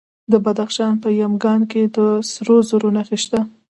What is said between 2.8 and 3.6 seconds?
نښې شته.